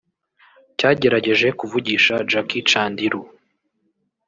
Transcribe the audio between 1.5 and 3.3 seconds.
kuvugisha Jackie Chandiru